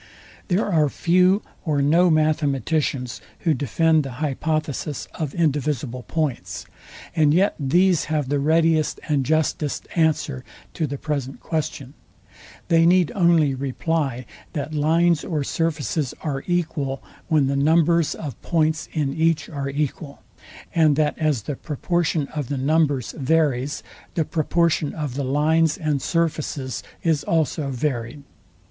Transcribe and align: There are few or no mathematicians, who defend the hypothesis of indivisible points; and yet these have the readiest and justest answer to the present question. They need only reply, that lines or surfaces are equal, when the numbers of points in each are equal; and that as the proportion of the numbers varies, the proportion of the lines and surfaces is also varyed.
There 0.47 0.65
are 0.65 0.89
few 0.89 1.43
or 1.63 1.79
no 1.79 2.09
mathematicians, 2.09 3.21
who 3.41 3.53
defend 3.53 4.01
the 4.03 4.13
hypothesis 4.13 5.07
of 5.13 5.35
indivisible 5.35 6.01
points; 6.07 6.65
and 7.15 7.35
yet 7.35 7.53
these 7.59 8.05
have 8.05 8.27
the 8.27 8.39
readiest 8.39 8.99
and 9.07 9.23
justest 9.23 9.87
answer 9.95 10.43
to 10.73 10.87
the 10.87 10.97
present 10.97 11.39
question. 11.39 11.93
They 12.67 12.83
need 12.83 13.11
only 13.13 13.53
reply, 13.53 14.25
that 14.53 14.73
lines 14.73 15.23
or 15.23 15.43
surfaces 15.43 16.15
are 16.21 16.43
equal, 16.47 17.03
when 17.27 17.45
the 17.45 17.55
numbers 17.55 18.15
of 18.15 18.41
points 18.41 18.89
in 18.93 19.13
each 19.13 19.49
are 19.51 19.69
equal; 19.69 20.23
and 20.73 20.95
that 20.95 21.15
as 21.19 21.43
the 21.43 21.55
proportion 21.55 22.27
of 22.29 22.47
the 22.49 22.57
numbers 22.57 23.11
varies, 23.11 23.83
the 24.15 24.25
proportion 24.25 24.93
of 24.95 25.13
the 25.13 25.23
lines 25.23 25.77
and 25.77 26.01
surfaces 26.01 26.81
is 27.03 27.23
also 27.23 27.69
varyed. 27.69 28.23